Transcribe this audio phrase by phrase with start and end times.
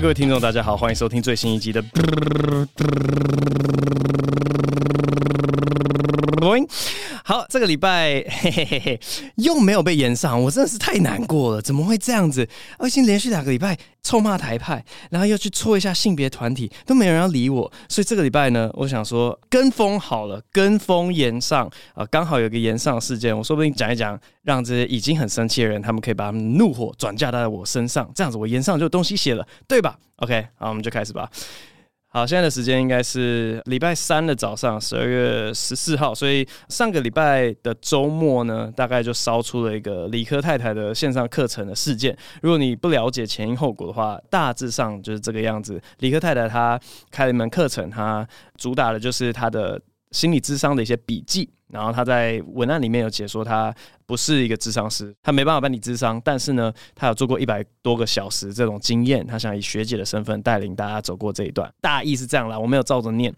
[0.00, 1.80] 各位听众，大家好，欢迎收听最新一集的。
[7.22, 9.00] 好，这个礼拜嘿嘿嘿
[9.36, 11.62] 又没有被延上，我真的是太难过了。
[11.62, 12.44] 怎么会这样子？
[12.80, 17.72] 我已经连续两个礼拜臭骂台派，然后又去戳一下性别团体，都没有人要理我。
[17.88, 31.30] 所以这个礼拜呢，我想说跟风好了，跟风延上啊，刚好有个延上事件，我说不定讲一讲，让这些已经很生气的人，他们可以把他们怒火转嫁到我身上，这样子我延上就东西写了，对吧？OK，好，我们就开始吧。
[32.16, 36.14] 好，现在的时间应该是礼拜三的早上，十二月十四号。
[36.14, 42.16] 所以上个礼拜的周末呢，大概就烧出了一个理科太太的线上课程的事件。
[42.40, 45.82] 如果你不了解前因后果的话，大致上就是这个样子。
[45.98, 46.78] 理科太太她
[47.10, 48.24] 开了一门课程，她
[48.56, 49.80] 主打的就是她的。
[50.12, 53.74] 心理智商的一些笔记，然后他在文案里面有解说，他
[54.06, 61.68] 不是一个智商师，他没办法帮你智商，但是呢，他有做过一百多个小时这种经验，他想以学姐的身份带领大家走过这一段。
[61.80, 63.34] 大意是这样啦，我没有照着念，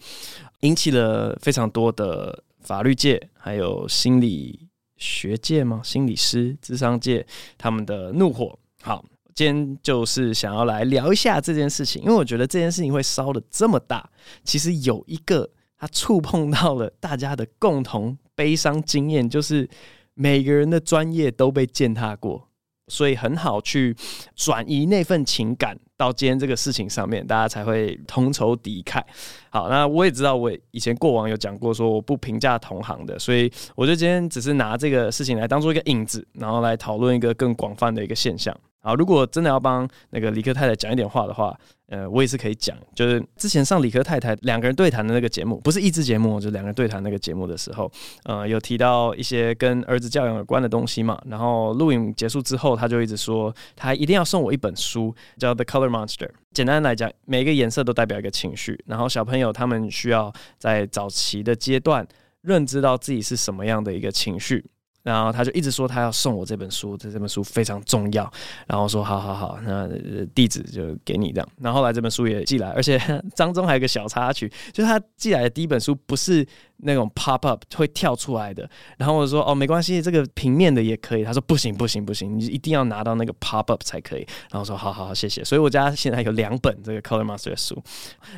[0.61, 4.69] 引起了非常多的法律界还有心理
[4.99, 5.81] 学界吗？
[5.83, 8.59] 心理师、智商界他们的怒火。
[8.83, 9.03] 好，
[9.35, 14.07] 今天就是想要来聊一下这件事情，因为我觉得这件事情会烧得这么大，
[14.45, 15.49] 其实有一个。
[15.79, 19.69] 他触碰到了大家的共同悲伤经验，就是
[20.15, 22.49] 每个人的专业都被践踏过，
[22.87, 23.97] 所以很好去
[24.37, 29.03] 转移那份情感到今天这个事情上面，大家才会同仇敌忾。
[29.51, 38.57] 好，那我也知道，我以前过往有讲过，说我不评价同行的，所以我就今天只是拿这个事情来当做一个引子，然后来讨论一个更广泛的一个现象。
[38.83, 41.59] 好，如果真的要帮那个理科太太讲一点话的话。
[41.89, 47.91] 呃，我也是可以讲，就是之前上理科太太两个人对谈的那个节目，不是益智节目，就两个人对谈那个节目的时候，
[48.25, 51.17] 呃，有提到一些跟儿子教养有关的东西嘛。
[51.27, 56.27] 然后录影结束之后，他就一直说，他一定要送我一本书，叫《The Color Monster》。
[56.53, 58.83] 简单来讲，每一个颜色都代表一个情绪。
[58.87, 62.05] 然后小朋友他们需要在早期的阶段
[62.43, 64.65] 认知到自己是什么样的一个情绪。
[65.13, 68.31] 然后他就一直说他要送我这本书，这这本书非常重要。
[68.67, 69.89] 然后说好好好，那
[70.35, 71.49] 地址就给你这样。
[71.61, 73.01] 然后后来这本书也寄来，而且
[73.37, 76.45] 张中还有个小插曲，就是他寄来的第一本书不是
[76.79, 78.69] 那种 pop up 会跳出来的。
[78.99, 81.25] 然后我说哦没关系，这个平面的也可以。
[81.25, 84.27] 他说不行不行不行，你一定要拿到那个 pop up 才可以。
[84.51, 85.45] 然后说好好好谢谢。
[85.45, 87.83] 所以我家现在有两本这个 Color master 的书。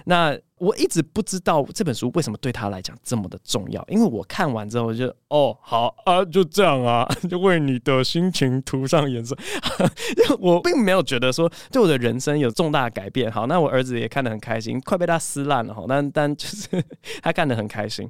[0.04, 9.36] 那我一直不知道这本书为什么对他来讲这么的重要，因为我看完之后我就哦好啊，就这样啊， 就为你的心情涂上颜色。
[10.40, 13.30] 我并没有觉得说对我的人生有重大的改变。
[13.30, 15.84] 好，那我儿子也看得很开心，快被他撕烂了哈。
[15.88, 16.66] 但但就是
[17.22, 18.08] 他看得很开心，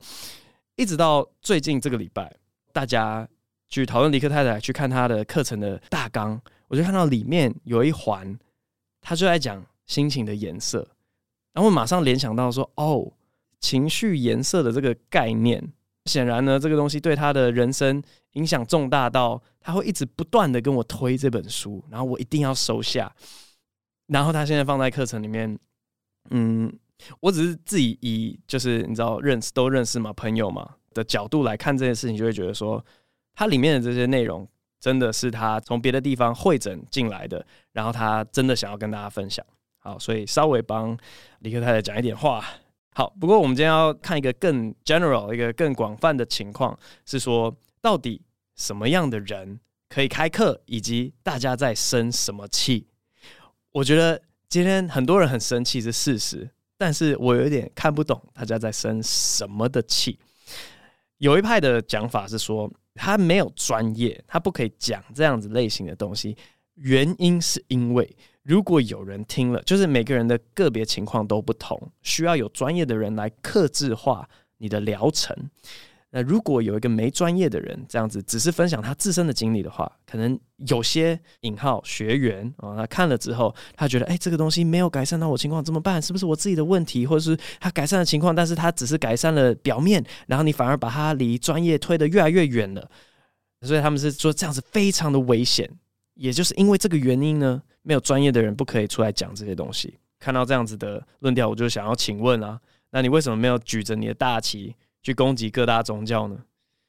[0.79, 2.33] 一直到最近这个礼拜，
[2.73, 3.29] 大家
[3.69, 8.39] 去讨论理科太太去看他的课程的大纲，我就看到里面有一环，
[9.01, 10.89] 他就在讲心情的颜色。
[11.53, 13.13] 然后马上联想到说，哦，
[13.59, 15.73] 情绪颜色的这个概念，
[16.05, 18.01] 显然呢，这个东西对他的人生
[18.35, 23.13] 影响重大到他会一直不断的跟我推这本书，然后我一定要收下。
[24.07, 25.59] 然后他现在放在课程里面，
[26.31, 26.73] 嗯，
[27.21, 32.85] 我只是自己以就是你知道认识都认识嘛，朋友嘛的角度来看这件事情，就会觉得说，
[33.35, 34.47] 它里面的这些内容
[34.81, 39.45] 真的是他从别的地方会诊进来的，然后他真的想要跟大家分享。
[39.81, 40.97] 好，所以稍微帮
[41.41, 42.45] 李克太太讲一点话。
[42.95, 46.77] 好，不过我们今天要看一个更 general、一个更广泛的情况，
[47.07, 48.21] 是说到底
[48.57, 52.89] 什么样的人可以开课，以及大家在生什么气。
[53.71, 60.19] 我觉得今天很多人很生气是事实，但是我有点看不懂大家在生什么的气。
[61.19, 66.37] 有一派的讲法是说，他没有专业，他不可以讲这样子类型的东西，
[66.75, 68.17] 原因是因为。
[68.45, 75.37] 如果有人听了，就是每个人的个别情况都不同，需要有专业的人来刻制化你的疗程。
[76.11, 86.01] 那如果有一个没专业的人这样子，只是分享他自身的经历的话，可能有些引号学员啊，他看了之后，他觉得哎，这个东西没有改善到我情况，怎么办？
[86.01, 92.91] 是不是我自己的问题，或者是他改善的情况，但是他只是改善了表面，然后你反而把他离专业推得越来越远了。
[93.63, 95.69] 所以他们是说这样子非常的危险。
[96.15, 99.99] 也就是因为这个原因呢，没有专业的人不可以出来讲这些东西。
[100.19, 102.59] 看到这样子的论调，我就想要请问啊，
[102.91, 104.75] 那你为什么没有举着你的大旗
[105.09, 106.37] 去攻击各大宗教呢？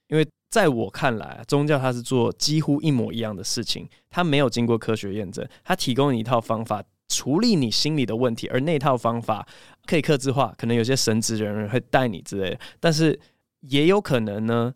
[0.09, 9.47] 因为在我看来，宗教它是做几乎一模一样的事情，它没有经过科学验证，它提供你一套方法处理你心里的问题，而那套方法
[9.85, 13.17] 可以克制化，可能有些神职人员会带你之类的，但是
[13.61, 14.73] 也有可能呢。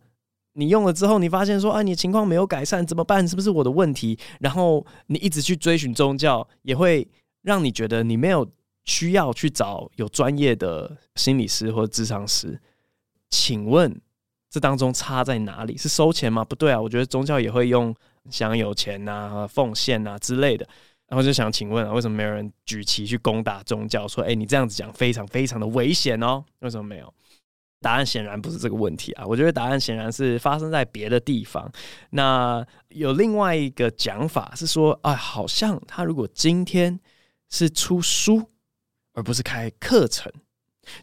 [0.56, 3.26] 你用了之后，你发现说啊，你情况没有改善，怎么办？
[3.26, 4.16] 是不是我的问题？
[4.38, 7.06] 然后你一直去追寻宗教，也会
[7.42, 8.48] 让你觉得你没有
[8.84, 12.56] 需要去找有专业的心理师或者咨商师，
[13.30, 14.00] 请问
[14.50, 15.76] 这当中差在哪里？
[15.76, 16.44] 是收钱吗？
[16.44, 17.94] 不对啊，我觉得宗教也会用
[18.30, 20.66] 想有钱啊、奉献啊之类的。
[21.06, 24.08] 然后就想请问啊，为什么没有人举旗去攻打宗教？
[24.08, 26.44] 说，哎，你这样子讲非常非常的危险哦？
[26.60, 27.12] 为什么没有？
[27.80, 29.26] 答案显然不是这个问题啊！
[29.26, 31.70] 我觉得答案显然是发生在别的地方。
[32.08, 36.98] 那有另外一个讲法是说，啊，好像他如果今天
[37.50, 38.42] 是出书，
[39.12, 40.32] 而不是开课程，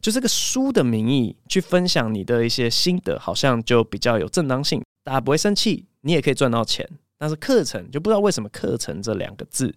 [0.02, 6.88] 就这个书的名义去分享你的一些心得，好像就比较有正当性，大家不会生气，你也可以赚到钱。
[7.18, 9.74] 但是课程就不知道为什么“课程”这两个字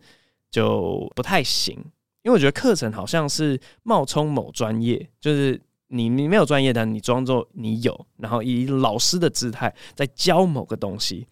[0.51, 1.75] 就不太行，
[2.23, 11.27] 因为我觉得课程好像是冒充某专业，就是你你没有专业，但你装作你有，然后以老师的姿态在教某个东西。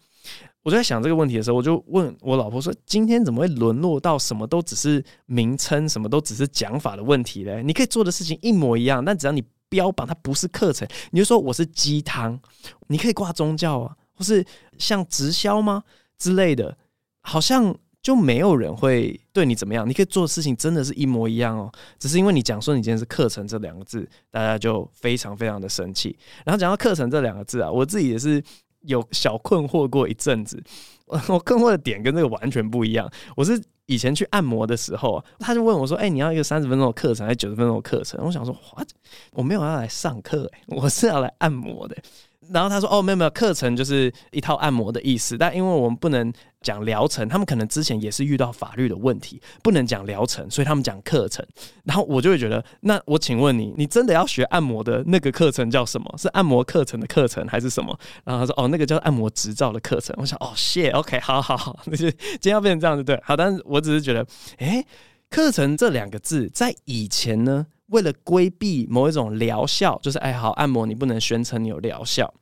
[0.63, 7.61] 我就在想这个问题的时候，我就问我老婆说：“今天怎么会沦落到什么都只是名称，什么都只是讲法的问题嘞？
[7.61, 12.39] 你可以做的事情一模一样，但只要你标榜它不是课程，你就说我是鸡汤，
[12.87, 14.45] 你可以挂宗教啊，或是
[14.77, 15.83] 像直销吗？”
[16.17, 16.77] 之类的，
[17.19, 19.87] 好像就没有人会对你怎么样。
[19.87, 21.69] 你可以做的事情真的是一模一样哦，
[21.99, 26.17] 只是因为你讲说你今天是课程这两个字，大家就非常非常的生气。
[26.45, 28.41] 然后讲到课程这两个字啊，我自己也是
[28.83, 30.63] 有小困惑过一阵子。
[31.07, 33.11] 我困惑的点跟这个完全不一样。
[33.35, 38.83] 我是以前去按摩的时候，他就问我说：“哎，你要一个三十分钟的课程还是九十分钟的课程？”我想说哇
[39.31, 41.95] 我没有要来上课，哎，我是要来按摩的。”
[42.51, 45.37] 然后他说：“哦，没有没有，课程就是一套按摩的意思。
[45.37, 46.31] 但因为我们不能
[46.61, 51.45] 讲疗程，他们可能之前也是遇到法律的问题，不能讲疗程，所以他们讲课程。
[51.83, 56.13] 然后我就会觉得，那我请问你，你真的要学按摩的那个课程叫什么？
[56.17, 63.19] 是按摩课程的课程还是什么？”然后他说：“哦，那个叫按摩执照的课程。”我想：“哦，谢，OK，好好好，那就今天要变成这样子对。
[63.23, 64.25] 好，但是我只是觉得，
[64.57, 64.85] 诶，
[65.29, 72.33] 课程这两个字在以前呢。”为了规避某一种疗效，就是哎，好按摩，你不能宣称你有疗效，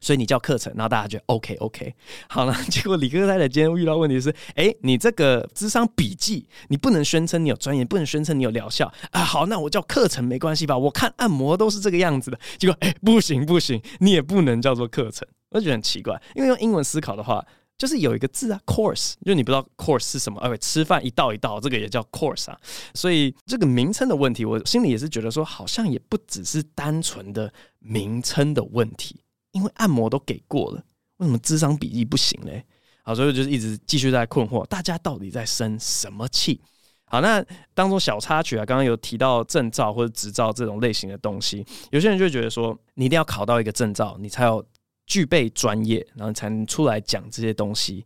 [0.00, 1.92] 所以你叫课程，然后大家觉得 OK OK，
[2.28, 2.54] 好了。
[2.70, 9.20] 结果理科太太今天遇到问题是，哎，你这个智商笔记，你不能宣称你有专业，不能宣称你有疗效啊。
[9.20, 10.78] 好，那我叫课程没关系吧？
[10.78, 12.38] 我看按摩都是这个样子的。
[12.56, 17.44] 结果哎，不行不行，你也不能叫做课程，我就觉得很奇怪，因为用英文思考的话。
[17.76, 22.56] 就是有一个字啊，course，就你不知道 course 是什么，哎，吃饭一道一道，这个也叫 course 啊。
[22.94, 30.84] 所以这个名称的问题，我心里也是觉得说，好像也不只是单纯的名称的问题，因为按摩都给过了，
[31.16, 32.64] 为什么智商笔记不行嘞？
[33.02, 36.60] 好，所以就是一直继续在困惑，大家到底在生什么气？
[37.06, 37.44] 好，那
[37.74, 44.64] 当中小插曲啊，刚刚有提到证照或者执照这种类型的东西，有些人就觉得说，你一定要考到一个证照，你才有。
[45.06, 48.04] 具备专业，然后才能出来讲这些东西。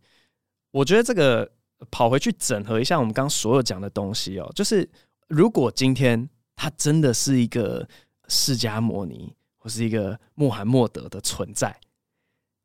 [0.71, 1.49] 我觉得这个
[1.89, 4.87] 跑回去整合一下我们刚所有讲的东西哦，就是
[5.27, 7.87] 如果今天他真的是一个
[8.27, 11.75] 释迦牟尼或是一个穆罕默德的存在，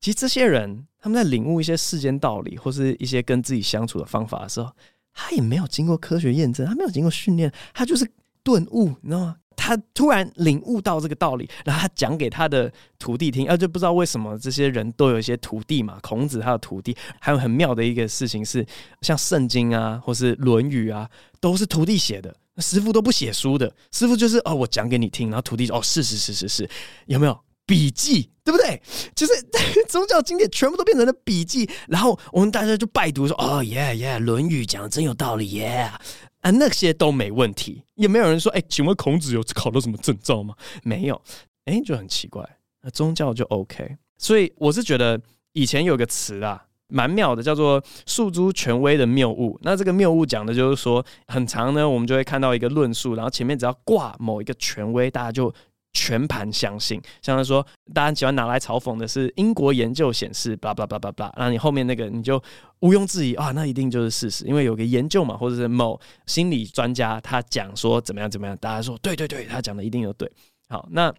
[0.00, 4.70] 其实这些人他们在领悟一些世间道理或是一些跟自己相处的方法的时候，
[5.12, 8.10] 他也没有经过科学验证，他没有经过训练，他就是
[8.42, 9.36] 顿悟，你知道吗？
[9.56, 15.98] 他突然领悟到这个道理，然后他讲给他的徒弟听，啊，就不知道为什么这些人都有一些徒弟嘛。
[16.02, 18.64] 孔子他的徒弟，还有很妙的一个事情是，
[19.00, 21.08] 像圣经啊，或是论语啊，
[21.40, 26.68] 都是徒弟写的，师父都不写书的，师父就是哦，我讲给你听，然后徒弟说哦，是是是是是，
[27.06, 28.80] 有没有笔记，对不对？
[29.14, 29.32] 就是
[29.88, 35.90] 宗教经典全部都变成了笔记，然后我们大家就拜读说哦耶耶，论语讲的真有道理耶。
[36.44, 40.54] 啊，那些都没问题，也没有人说，哎、请问孔子有考到什么证照吗？
[40.82, 41.18] 没有，
[41.64, 42.46] 哎、就很奇怪。
[42.82, 45.18] 那宗教就 OK，所以我是觉得
[45.54, 49.58] 以前有个词啊，蛮妙的，叫做“诉诸权威的谬误”。
[49.64, 55.52] 那这个谬误讲的就是说，很长呢，我们就会看到一个论述，然后前面只要挂某一个权威，大家就。
[55.94, 61.32] 全盘相信，像他说，大家喜欢拿来嘲讽的是英国研究显示，叭叭叭叭叭。
[61.38, 62.36] 那，你后面那个你就
[62.80, 70.30] 毋庸置疑啊，那一定就是事实，因为有个研究嘛，或者是某心理专家他讲说怎么样怎么样，大家说对对对，他讲的一定有对。
[70.68, 71.14] 好，那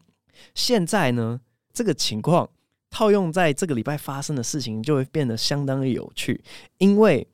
[0.53, 1.39] 现在呢，
[1.73, 2.49] 这个情况
[2.91, 6.43] 套用在这个礼拜发生的事情，就会变得相当有趣，
[6.79, 7.25] 因为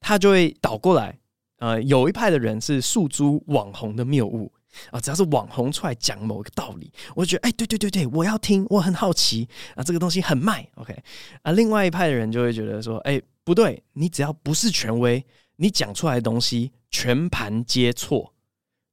[0.00, 1.18] 他就会倒过来，
[1.60, 4.52] 呃，有一派的人是诉诸网红的谬误。
[4.90, 10.96] 啊，只要是网红出来讲某个道理，我就觉得，哎，对对对对，我要听，我很好奇啊，这个东西很卖，OK。
[11.42, 15.24] 啊，另外一派的人就会觉得说，哎，不对，你只要不是权威，
[15.56, 18.32] 你讲出来的东西全盘皆错，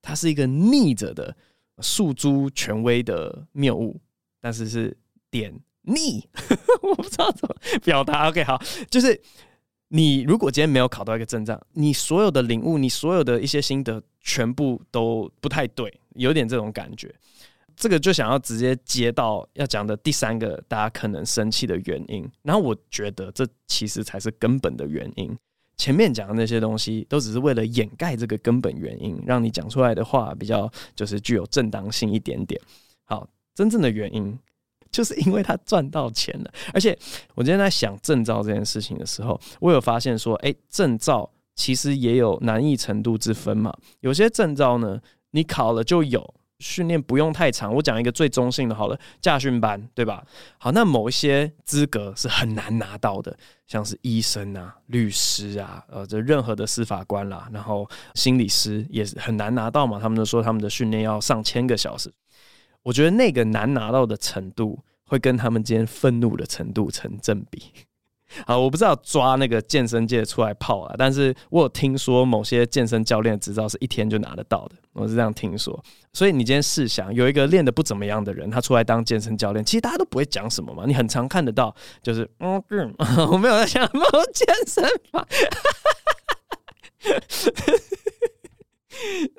[0.01, 1.35] 它是一个逆着的
[1.79, 3.99] 诉诸权威的谬误，
[4.41, 4.97] 但是是
[5.29, 5.53] 点
[5.83, 6.27] 逆，
[6.81, 8.27] 我不知道怎么表达。
[8.27, 9.21] OK，好，就是
[9.89, 17.13] 你如果今天没有考到一个证照，你所有的领悟，你所有的一些心得，全部都不太对，有点这种感觉。
[17.75, 25.37] 这个就想要直接接到要讲的第三个大家可能生气的原因，然后我觉得这其实才是根本的原因。
[25.77, 32.59] 前面讲的那些东西都只是为了掩盖这个根本原因，让你讲出来的话比较就是具有正当性一点点。
[33.05, 34.37] 好，真正的原因
[34.91, 36.51] 就是因为他赚到钱了。
[36.73, 36.97] 而且
[37.35, 43.75] 我今天在想证照这件事情的时候，我有发现说，哎，证照其实也有难易程度之分嘛。
[44.01, 44.99] 有些证照呢，
[45.31, 46.33] 你考了就有。
[46.59, 50.25] 训练不用太长，我讲一个最中性的，好了，驾训班，对吧？
[50.57, 59.99] 好，那某一些资格是很难拿到的，像是医生啊、律师啊，呃，这任何的司法官啦，然后心理师也是很难拿到嘛。
[59.99, 62.11] 他们都说他们的训练要上千个小时，
[62.83, 67.63] 我觉得那个难拿到的程度，会跟他们今天愤怒的程度成正比。
[68.45, 75.81] 好，我不知道抓那个健身界出来泡啊，但是我有听说某些健身教练执照是一天就拿得到的，我是这样听说。
[76.11, 80.83] 所以你今天试想，有一个练得不怎么样的人，他出来当健身教练，其实大家都不会讲什么嘛。
[80.85, 82.93] 你很常看得到，就是嗯嗯，
[83.31, 84.03] 我没有在想某
[84.33, 85.25] 健身房。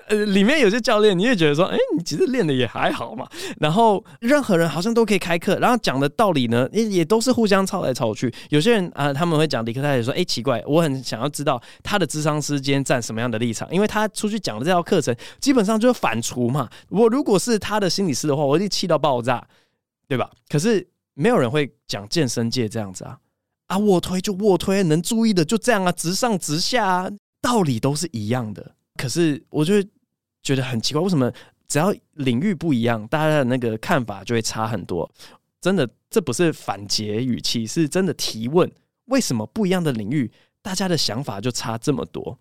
[0.08, 3.28] 呃，里面有些教练，你也觉得说，哎、你其实练的也还好嘛。
[3.58, 8.32] 然后任何人好像都可以开课，然后讲的道理呢，也也都是互相抄来抄去。
[8.50, 16.68] 有些人啊、他们会讲理科太太说，哎、奇怪，我很想要知道他的智商师今天站什么样的立场，因为他出去讲的这套课程基本上就是反刍嘛。
[16.88, 19.46] 我如果是他的心理师的话，我一定气到爆炸，
[20.06, 20.30] 对吧？
[20.48, 23.18] 可是没有人会讲健身界这样子啊，
[23.66, 27.10] 啊，卧推就卧推，能注意的就这样啊，直上直下啊，
[27.42, 28.74] 道理都是一样的。
[28.98, 29.80] 可是，我就
[30.42, 31.32] 觉得很奇怪，为什么
[31.68, 35.08] 只要领域不一样，大家的那个看法就会差很多？
[35.60, 38.70] 真的，这不是反诘语气，是真的提问：
[39.06, 42.38] 为什么不一样的领域，大家的想法就差这么多？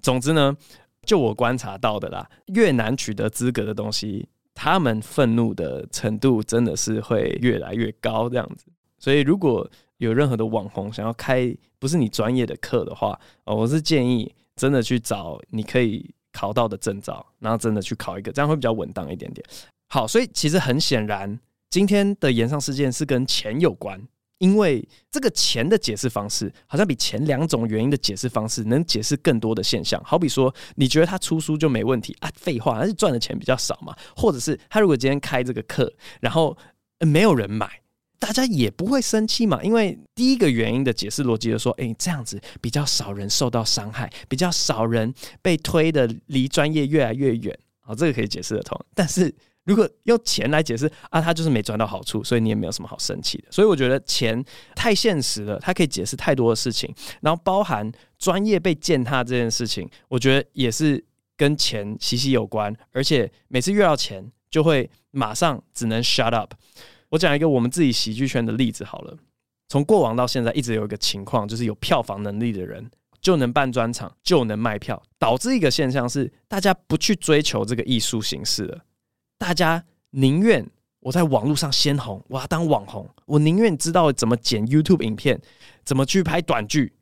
[0.00, 0.56] 总之呢，
[1.04, 8.66] 就我观察到的啦，越难取得资格的东西，他们愤怒的程度真的是会越来越高，这样子。
[8.98, 14.34] 所以，如果有任何的网红想要开不是你专业的课的话，哦，我是建议。
[14.60, 19.42] 真的去找你可以考到的证照，然后真的去考一个，这样会比较稳当一点点。
[19.88, 21.40] 好，所以其实很显然，
[21.70, 23.98] 今天的延上事件是跟钱有关，
[24.36, 29.98] 因为这个钱的解释方式，好像比前两种原因的解释方式能解释更多的现象。
[30.04, 32.30] 好比说，你觉得他出书就没问题啊？
[32.36, 33.96] 废话，他是赚的钱比较少嘛？
[34.14, 35.90] 或者是他如果今天开这个课，
[36.20, 36.54] 然后
[36.98, 37.80] 没有人买？
[38.20, 48.78] 大家也不会生气嘛，因为第一个原因的解释逻辑就是说，诶，这样子比较少人受到伤害，比较少人被推的离专业越来越远，好，这个可以解释得通。
[48.94, 49.34] 但是
[49.64, 53.44] 如果用钱来解释啊，他就是没赚到好处，所以你也没有什么好生气的。
[53.50, 54.44] 所以我觉得钱
[54.76, 61.02] 太现实了，它可以解释太多的事情，然后包含专业被践踏这件事情，我觉得也是
[61.38, 66.52] 跟钱息息有关，而且每次遇到钱就会马上只能 shut up。
[67.10, 69.16] 我讲一个我们自己喜剧圈的例子好了。
[69.68, 72.90] 从过往到现在，一直有一个情况，就是有票房能力的人
[73.20, 78.84] 就能办专场，就能卖票，导致一个现象是，大家不去追求这个艺术形式了。
[79.38, 80.66] 大家宁愿
[81.00, 85.40] 我在网络上先红，我要当网红，我宁愿知道怎么剪 YouTube 影片，
[85.84, 86.92] 怎么去拍短剧，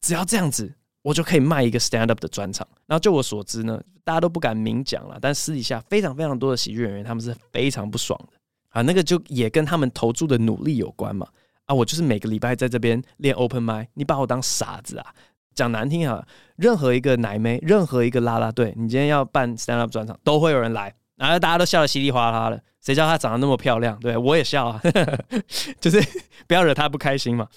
[0.00, 2.66] 只要这样子，我就可以卖一个 stand up 的专场。
[2.86, 8.35] 然后就我所知呢，大家都不敢明讲了，但私底下非常非常多的喜剧演员，他们是非常不爽的。
[8.76, 11.26] 啊，那个就也跟他们投注的努力有关嘛。
[11.64, 15.06] 啊，我就是每个礼拜在这边练 open mic，你把我当傻子啊？
[15.54, 16.22] 讲难听啊，
[16.56, 22.62] 任何一个奶妹，任何一个啦啦队，你今天要办 stand up 专场，都会有人来，然后大家都笑得稀里哗啦的。
[22.82, 23.98] 谁叫她长得那么漂亮？
[23.98, 24.80] 对，我也笑啊，
[25.80, 25.98] 就是
[26.46, 27.48] 不要惹她不开心嘛。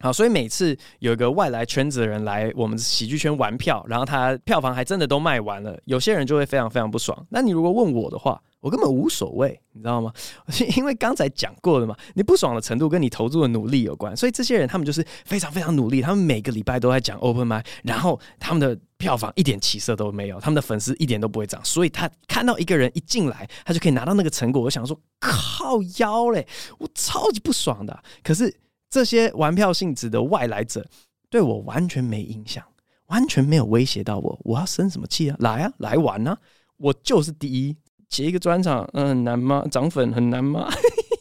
[0.00, 7.16] 好，所以每次有一个外来圈子的人来我们喜剧圈玩票，然后他票房还真的都卖完了，有些人就会非常非常不爽。
[7.30, 10.10] 那你如果问我的话，我根本无所谓，你知道吗？
[10.74, 14.16] 因为刚才讲过了嘛，你不爽的程度跟你投注的努力有关。
[14.16, 21.62] 所以这些人他们就是非常非常努力，他们每个礼拜都在讲 open mic，然后他们的票房一点起色都没有，他们的粉丝一点都不会涨。
[21.62, 24.62] 所以他看到一个人一进来，他就可以拿到那个成果。
[24.62, 26.46] 我想说，靠腰嘞，
[26.78, 28.02] 我超级不爽的。
[28.22, 28.52] 可是。
[28.90, 30.86] 这些玩票性质的外来者
[31.28, 32.62] 对我完全没影响，
[33.06, 34.38] 完全没有威胁到我。
[34.44, 35.36] 我要生什么气啊？
[35.40, 36.38] 来啊，来玩啊！
[36.76, 37.76] 我就是第一。
[38.14, 39.64] 写一个专场，嗯，很难吗？
[39.68, 40.68] 涨粉很难吗？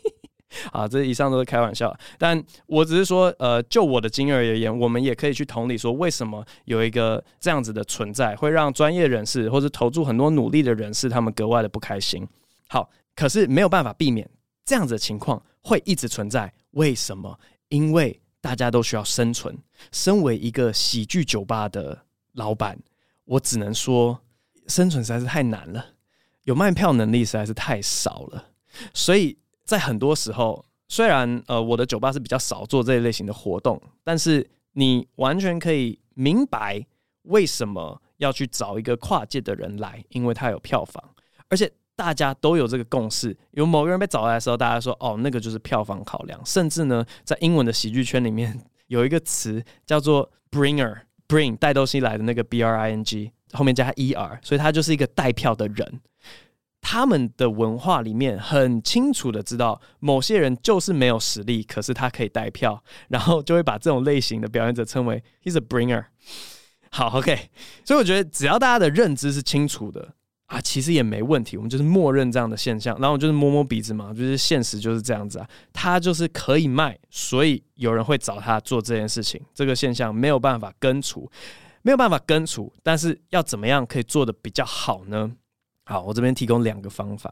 [0.71, 1.91] 啊，这以上都是开玩笑。
[2.19, 12.27] 但我只是说，呃，就我的经验而言，我们也可以去同理说，为什么有一个这样子的存在，会让专业人士或者投注很多努力的人士，他们格外的不开心。
[12.67, 14.29] 好，可是没有办法避免
[14.63, 16.53] 这样子的情况会一直存在。
[16.71, 17.39] 为什么？
[17.69, 19.57] 因为大家都需要生存。
[19.91, 22.77] 身为一个喜剧酒吧的老板，
[23.25, 24.19] 我只能说，
[24.67, 25.85] 生存实在是太难了，
[26.43, 28.51] 有卖票能力实在是太少了。
[28.93, 36.85] 所以在很多时候，虽然呃我的酒吧是比较少做这一类型的活动，但是你完全可以明白
[37.23, 41.03] 为什么要去找一个跨界的人来，因为他有票房，
[41.49, 41.71] 而且。
[41.95, 56.01] 大家都有这个共识，有某个人被找来的时候，大家说：“哦，那个就是票房考量。”甚至呢，在英文的喜剧圈里面，有一个词叫做 “bringer”，bring 带东西来的那个 b r i n g 后面加 e r，所以他就是一个带票的人。
[56.81, 66.03] 他们的文化里面很清楚的知道，某些人就是没有实力，可是他可以带票，然后就会把这种类型的表演者称为 “he's a bringer”。
[66.91, 67.49] 好，OK，
[67.85, 70.13] 所以我觉得只要大家的认知是清楚的。
[70.47, 81.27] 啊，其实也没问题，我们就是默认这样的现象，然后就是摸摸鼻子嘛，就是现实就是这样子啊，他就是可以卖，所以有人会找他做这件事情，这个现象没有办法根除，
[81.83, 85.31] 没有办法根除，但是要怎么样可以做得比较好呢？
[85.85, 87.31] 好，我这边提供两个方法，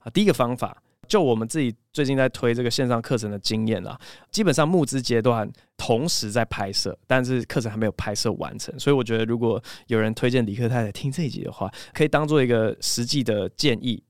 [0.00, 0.82] 啊，第一个方法。
[1.08, 3.96] 就我们自己最近在推这个线上课程的经验啦，
[4.32, 14.02] 基本上募资阶段同时在拍摄，但是课程还没有拍摄完成，所以我觉得如果有人推荐李克太太听这一集的话，可以当做一个实际的建议。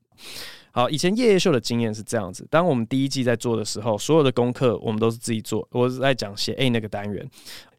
[0.70, 7.28] 好，以前夜夜秀的经验是这样子，当我们第一季在做的时候，所有的功课我们都是自己做，我是在讲写 A 那个单元，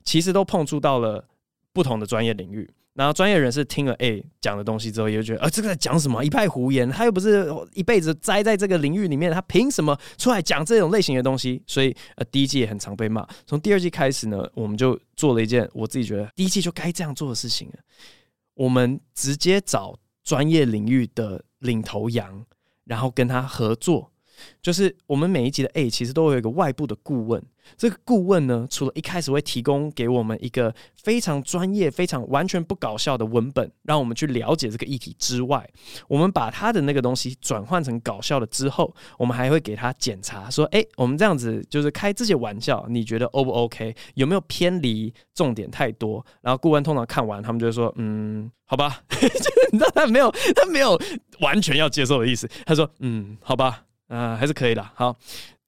[0.03, 1.25] 其实都碰触到了
[1.77, 2.67] 不同的专业领域。
[2.95, 6.25] 然后专业人士听了 A 讲的东西之后，也就觉得啊，这个在讲什么？
[6.25, 6.89] 一派胡言。
[6.89, 11.61] 他又不是一辈子栽在这个领域里面，他凭什么出来讲这种类型的东西？
[11.67, 13.23] 所以呃，第一季也很常被骂。
[13.45, 17.71] 从第二季开始呢，我们就做了一件我自己觉得第一季就该这样做的事情。
[18.55, 22.43] 我们直接找专业领域的领头羊，
[22.85, 24.11] 然后跟他合作。
[24.61, 27.43] 就是我们每一集的 A 其实都有一个外部的顾问，
[27.77, 35.67] 这个顾问呢，除了一开始会提供给我们一个非常专业、非常完全不搞笑的文本，让我们去了解这个议题之外，
[36.07, 43.95] 我们把他的那个东西转换成搞笑的之后，我们还会给他检查，说：哎，我们这样子就是开这些玩笑，你觉得 O 不 OK？
[44.15, 46.25] 有没有偏离重点太多？
[46.41, 49.17] 然后顾问通常看完，他们就会说：嗯，好吧， 就
[49.71, 50.99] 你知道他没有，他没有
[51.39, 53.86] 完全要接受的意思，他说：嗯，好吧。
[54.07, 54.83] 啊、呃，还是可以的。
[54.95, 55.15] 好，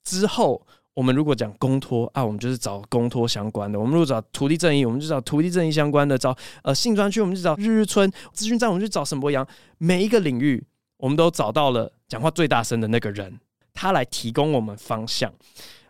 [0.03, 0.61] 之后
[0.93, 9.47] 我们如果讲公托啊，我们就是找公托相关的；我们如果找土地正义，我们就找土地正义相关的；找呃性专区，我们就找日日春资讯站，我们就找沈博阳。
[9.77, 10.61] 每一个领域，
[10.97, 13.39] 我们都找到了讲话最大声的那个人，
[13.73, 15.31] 他来提供我们方向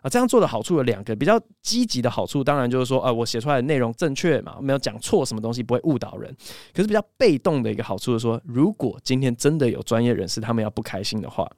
[0.02, 0.08] 啊。
[0.08, 6.32] 这样做的好处有两个，比较积极的好处，当然就是说，啊、呃，我写出来的内容正确嘛，没有讲错什么东西，不会误导人。
[6.72, 11.50] 可是比较被动的一个好处是说，如果今天真的有专业人士他们要不开心的话。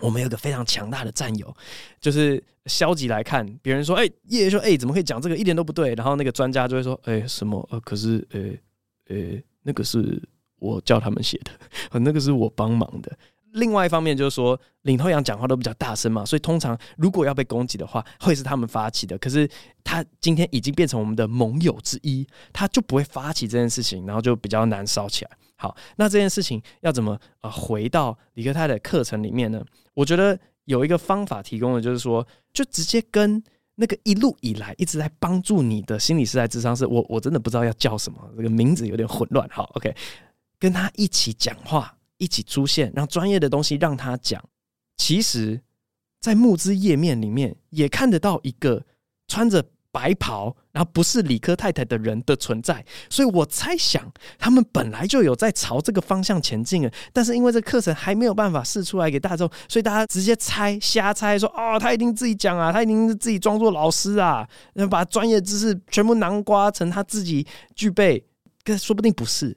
[0.00, 1.54] 我们有个非常强大的战友，
[2.00, 5.36] 就是消极来看，别人说：“哎、欸，夜夜秀，哎、怎么可以讲这个？
[5.36, 7.66] 一点都不对。”然后那个专家就会说：“哎、什么？
[7.70, 8.60] 呃，可是，呃、欸，
[9.08, 10.22] 呃、那个是
[10.58, 13.16] 我叫他们写的， 那个是我帮忙的。”
[13.52, 19.16] 另外一方面就是说，领头羊讲话都比较大声嘛，所以通常如果要被攻击的话，会是他们发起的。
[19.16, 19.48] 可是
[19.82, 25.30] 他今天已经变成我们的盟友之一，他就不会发起这件事情，然后就比较难烧起来。
[25.56, 29.64] 好，那这件事情要怎么呃回到李克泰的课程里面呢？
[29.98, 33.42] 我觉得有一个方法提供的，就是说，就直接跟
[33.74, 39.48] 那个一路以来一直在帮助你的心理师来智商，是我我真的不知道要叫什么，这个名字有点混乱。
[39.50, 39.92] 好，OK，
[40.58, 41.94] 跟他一起讲话。
[42.20, 44.44] 一起出现，让专业的东西让他讲。
[44.96, 45.62] 其实，
[46.20, 48.84] 在募资页面里面也看得到一个
[49.28, 52.84] 穿着白袍，然后不是理科太太的人的存在。
[53.08, 56.90] 所以我猜想，他们本来就有在朝这个方向前进了。
[57.12, 68.24] 但是因为这课程还没有办法试出来给大众，所以大家直接猜、瞎猜，说：“哦，他一定自己讲啊，他一定是自己装作老师啊，然后把专业知识全部囊括成他自己具备。”
[68.64, 69.56] 可说不定不是。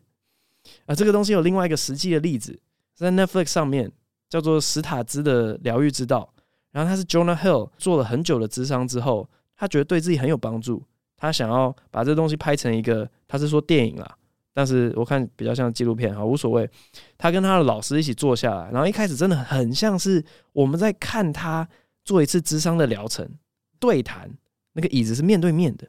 [0.85, 2.57] 啊，这个东西有另外一个实际的例子，
[2.95, 3.91] 在 Netflix 上面
[4.29, 6.33] 叫做史塔兹的疗愈之道。
[6.71, 9.29] 然后他是 Jonah Hill 做了很久的咨商之后，
[9.61, 10.81] 他觉得对自己很有帮助，
[11.15, 14.17] 他想要把这东西拍成一个，他是说电影啦，
[14.55, 16.67] 但是我看比较像纪录片，好，无所谓。
[17.15, 21.67] 他跟他的老师一起坐下来，然后一开始真的很像是我们在看他
[22.03, 23.29] 做一次智商的疗程
[23.77, 24.27] 对谈，
[24.73, 25.87] 那个椅子是面对面的，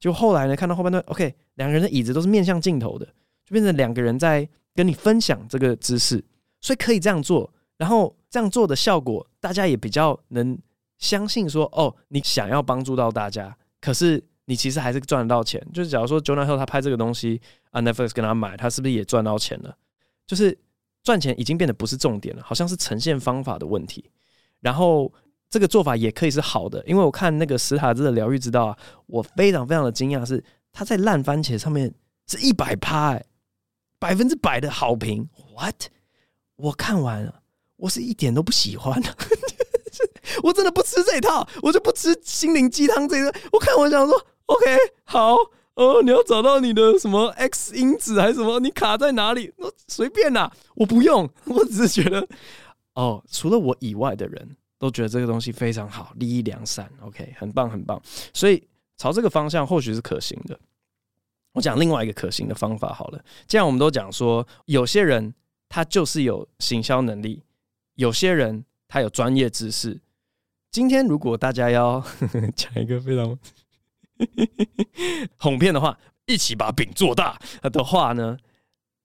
[0.00, 3.06] 就后来呢，看到后半段，OK，两个人的椅子都是面向镜头的。
[3.44, 6.24] 就变成两个人在跟你分享这个知识，
[6.60, 7.52] 所以可以这样做。
[7.76, 10.56] 然后这样做的效果，大家也比较能
[11.02, 15.60] 相信说：哦，你想要帮助到大家，可是你其实还是赚得到钱。
[15.74, 17.40] 就是假如说 Jonah Hill 他拍这个东西
[17.72, 19.76] 啊，Netflix 跟他买，他是不是也赚到钱了？
[20.28, 20.56] 就是
[21.02, 24.08] 赚钱已经变得不是重点了，好像是呈现方法的问题。
[24.60, 25.12] 然后
[25.50, 31.92] 这个做法也可以是好的，因为我看那个史塔兹的疗愈之道啊，我非常非常的惊讶，是他在烂番茄上面
[32.28, 33.24] 是一百趴，哎，
[33.98, 35.28] 百分之百的好评。
[35.56, 35.86] What？
[36.54, 37.42] 我看完了，
[37.74, 39.02] 我是一点都不喜欢，
[40.42, 43.34] 我真的不吃这一套，我就不吃心灵鸡汤这一个。
[43.52, 45.36] 我看我想说，OK，好，
[45.74, 48.60] 哦，你要找到你的什么 X 因子还是什么？
[48.60, 49.52] 你卡在哪里？
[49.56, 52.26] 我随便啦，我不用，我只是觉得，
[52.94, 54.56] 哦，除了我以外的人。
[54.82, 58.02] 都觉得这个东西非常好，利益良善，OK，很棒很棒，
[58.34, 58.60] 所以
[58.96, 60.58] 朝这个方向或许是可行的。
[61.52, 65.32] 我讲另外一个可行的方法好了，既然我们都讲说，有些人
[65.68, 67.44] 他就是有行销能力，
[67.94, 70.00] 有些人他有专业知识。
[70.72, 72.02] 今天如果大家要
[72.56, 73.38] 讲一个非常
[75.36, 78.38] 哄骗的话，一起把饼做大的话呢，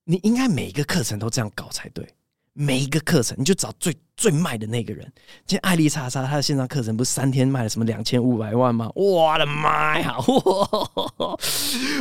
[0.06, 2.08] 你应该每一个课程都这样搞才对。
[2.53, 5.06] 每一个课程，你就找最最卖的那个人。
[5.45, 8.89] 今天艾丽莎莎她的线上课程不是三天卖了什么两千五百万吗？
[8.95, 10.15] 我的妈呀！
[10.25, 11.39] 我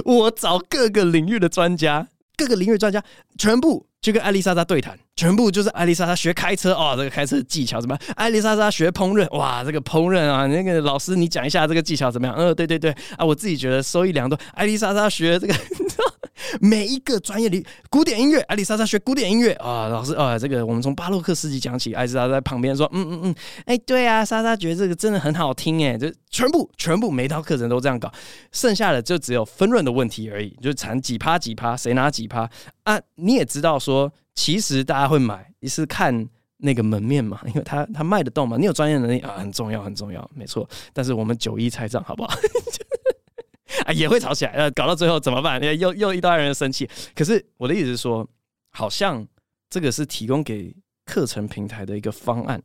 [0.05, 3.03] 我找各个领域的专家，各个领域专家
[3.39, 8.15] 全部就跟艾丽莎莎对谈，全部就是艾丽莎莎学开车哦，这个开车技巧怎么样？
[8.17, 12.37] 艾丽莎莎学烹饪，哇，这个烹饪啊，那个老师你讲一下这个技巧怎么样？
[12.37, 14.39] 嗯，对对对啊，我自己觉得收益良多。
[14.53, 15.55] 艾丽莎莎学这个。
[16.61, 28.13] 每一个专业里，古典音乐，艾丽莎莎学古典音乐啊，老师啊，这个我们从巴洛克时期讲起，艾丽莎在旁边说，嗯嗯嗯，哎、对啊，莎莎觉得这个真的很好听，哎，就全部全部每一套课程都这样搞，
[28.53, 32.49] 剩下的就只有分润的问题而已，就产几趴几趴，谁拿几趴
[32.85, 33.01] 啊？
[33.17, 36.29] 你也知道说，其实大家会买，你是看
[36.59, 40.69] 那个门面嘛，因为他他卖得动嘛，你有专业能力啊，很重要很重要，没错。
[40.93, 42.37] 但是我们九一拆账好不好？
[43.85, 45.61] 啊，也会吵起来，呃，搞到最后怎么办？
[45.79, 46.89] 又又一堆人生气。
[47.15, 48.29] 可是我的意思是说，
[48.71, 49.27] 好像
[49.69, 52.63] 这个是提供给课程平台的一个方案。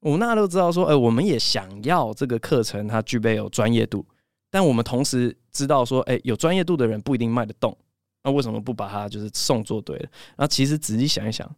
[0.00, 4.06] 我们大家都知道说，呃，我们也想要这个课程它具备有专业度，
[4.50, 7.76] 但我们同时知道说，哎，有专业度的人不一定卖得动。
[8.22, 10.08] 那为什么不把它就是送做对了？
[10.36, 11.50] 然后其实仔细想一想，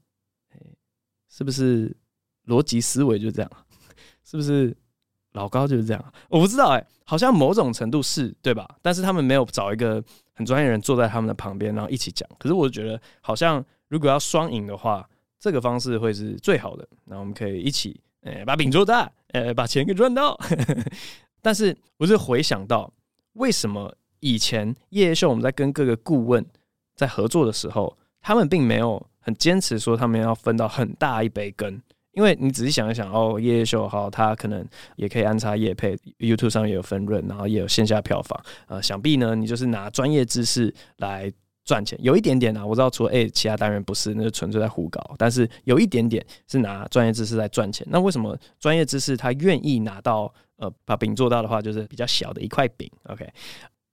[1.29, 1.97] 是不是
[2.47, 3.51] 逻辑思维就这样？
[4.25, 4.77] 是不是？
[5.33, 8.69] 老高就是这样，我不知道哎、好像某种程度是对吧？
[8.83, 10.03] 但是他们没有找一个
[10.35, 12.29] 很专业人坐在他们的旁边，然后一起讲。
[12.39, 16.87] 可是我觉得，好像如果要双赢的话，这个方式会是最好的。
[17.05, 20.39] 那我们可以一起，呃、把饼做大，呃、把钱给赚到。
[21.41, 22.93] 但是，我是回想到，
[23.33, 26.45] 为什么以前夜夜秀我们在跟各个顾问
[26.95, 31.81] 在合作的时候，他们并没有很坚持说他们要分到很大一杯羹。
[32.13, 34.63] 因为你仔细想一想哦，夜夜秀好，它可能
[34.97, 38.39] 也可以安插叶配，YouTube 上也有分润，然后也有线下票房。
[38.67, 41.33] 呃，想必呢，你就是拿专业知识来
[41.65, 42.67] 赚钱，有一点点啊。
[42.67, 45.15] 我知道除了 A，其他单元不是，那就纯粹在胡搞。
[45.17, 47.87] 但是有一点点是拿专业知识来赚钱。
[47.89, 53.27] 那为什么专业知识他愿意拿到呃把饼做大的话，就是比较小的一块饼？OK，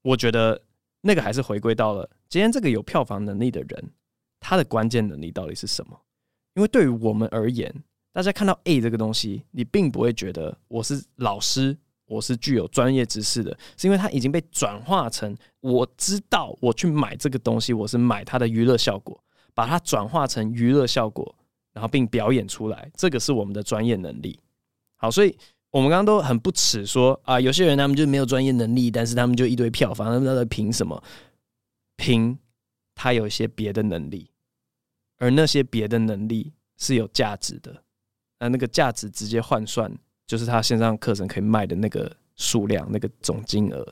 [0.01, 0.61] 我觉得
[0.99, 3.91] 那个还是回归到了今天这个有票房能力的人，
[4.41, 5.97] 他的关键能力到底是什么？
[6.55, 7.73] 因为对于我们而言。
[8.11, 19.21] 大家看到 A 这个东西，你并不会觉得我是老师，我是具有专业知识的，是因为它已经被转化成我知道我去买这个东西，我是买它的娱乐效果，
[19.53, 21.35] 把它转化成娱乐效果，
[21.71, 24.39] 然后并表演出来，这个是我们的专业能力。
[24.97, 25.37] 好，所以
[25.69, 31.01] 我们刚刚都很不耻说啊，有些人他们就没有专业能力，但是他们就一堆票房，他们在凭什么？
[31.95, 32.37] 凭
[32.95, 34.31] 他有一些别的能力，
[35.19, 37.83] 而那些别的能力是有价值的。
[38.39, 39.91] 那那个价值直接换算，
[40.25, 43.85] 就是他线上课程可以卖的那个数量，那个总金额。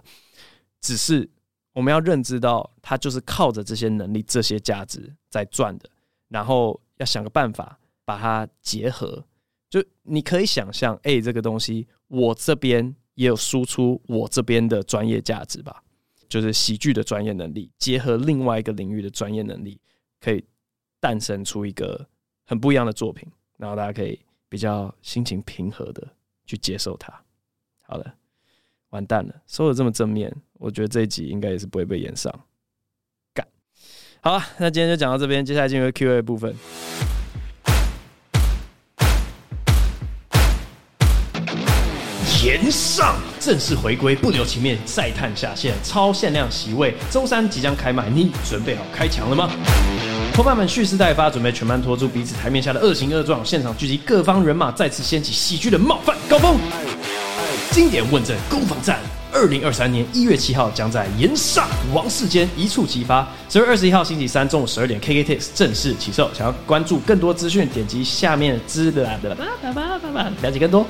[0.80, 1.30] 只是
[1.74, 5.90] 我们要认知到，他就是靠着这些能力、这些价值在赚的。
[6.30, 9.26] 然后要想个办法把它结合。
[9.70, 15.84] 就你可以想象，哎、这个东西我这边也有输出我这边的专业价值吧？
[16.30, 19.80] 就是喜剧的专业能力，结合另外一个领域的专业能力，
[20.22, 20.46] 可以
[21.00, 22.08] 诞生出一个
[22.46, 23.28] 很不一样的作品。
[23.58, 24.20] 然后大家可以。
[24.50, 26.08] 比较心情平和的
[26.46, 27.14] 去接受它。
[27.86, 28.16] 好了，
[28.90, 32.34] 完蛋了，说的这么正面，我觉得这一集应该也是不会被延上。
[33.34, 33.48] 干，
[34.22, 36.56] 好了，那今天就讲到这边，接下来进入 Q&A 部分。
[42.44, 49.50] 延上正式回归，不留情面，再探下线，超限量席位，周三即将开卖，你准备好开抢了吗？
[50.38, 53.44] 伙伴们蓄势待发，准备全班拖住彼此台面下的恶行恶状。
[53.44, 56.56] 现场聚集各方人马，再次掀起喜剧的冒犯高峰。
[57.72, 59.00] 经典问政攻防战，
[59.34, 63.28] 二零二三年一月七号将在炎上王世坚一触即发。
[63.50, 66.30] 十月二十一号星期三中午十二点，KKTIX 正式起售。
[66.36, 70.86] 想要关注更多资讯，点击下面资的啦的啦，了解更多。